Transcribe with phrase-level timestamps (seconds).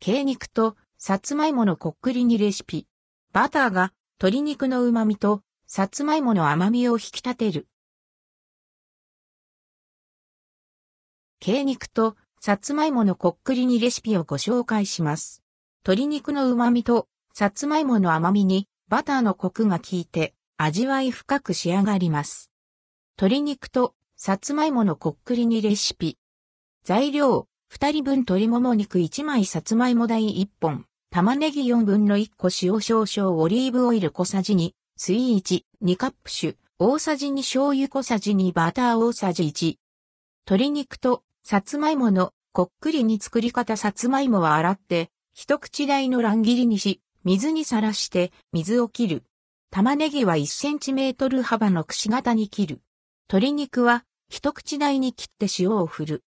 [0.00, 2.86] 鶏肉とさつまいものこっくり煮レシピ。
[3.32, 7.66] バターが鶏肉の旨味とさつまいもの甘みを引き立てる。
[11.44, 15.42] 鶏肉とさつまいものこっくり煮レシピをご紹介します。
[15.84, 22.52] 鶏肉の旨味とさつまいもの甘みにバターのコクが効いて味わい深く仕上がります。
[23.16, 26.18] 鶏肉とさつまいものこっくり煮レシピ。
[26.84, 39.76] 材料、2人分鶏もも肉1枚さつまいも大1本、玉ねぎ4分の1個塩少々オリーブオイル小さじ2、水1、2カップ酒、大さじ2醤油小さじ2バター大さじ1。
[40.46, 49.24] 鶏肉とさつまいものこっくりに作り方さつまいもは洗って、一口大の乱切りにし、水にさらして水を切る。
[49.70, 52.80] 玉ねぎは1センチメートル幅のくし形に切る。
[53.28, 56.24] 鶏肉は一口大に切って塩を振る。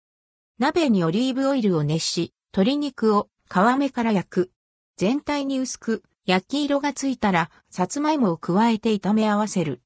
[0.59, 4.51] 鍋にオリーブオイルを熱し、鶏肉を皮目から焼く。
[4.97, 9.83] 全体に薄く焼き色がついたら、さつまいもを加えて炒め合わせる。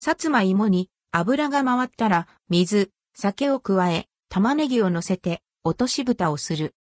[0.00, 6.74] さつまいもに油が回ったら、水、酒を加え、玉ねぎを乗せて、落とし蓋をする。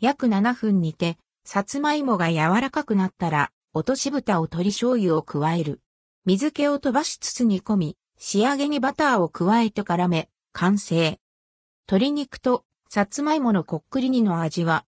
[0.00, 5.82] 約7分煮て、さつまいもが柔らかくなったら、落とし蓋を取り醤油を加える。
[6.24, 11.18] 水気を飛ばしつつ煮込み、仕上げにバターを加えて絡め、完成。
[11.86, 14.86] 鶏肉とさつまいものこっくり煮の味は、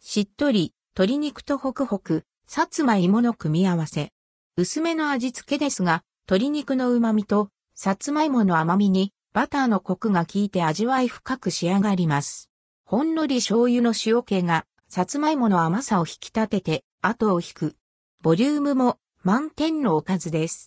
[0.00, 4.10] しっとり、鶏肉とホクホク、さつまいもの組み合わせ。
[4.56, 12.50] 薄めの味付けですが、鶏肉の旨味とさつまいもの甘みにバターのコクが効いて味わい深く仕上がります。
[12.84, 17.76] ほんのり醤油の塩気がさつまいもの甘さを引き立てて後を引く。
[18.22, 20.62] ボリュームも満点のおかずです。